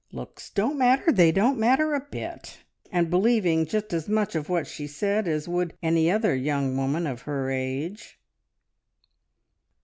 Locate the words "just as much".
3.67-4.33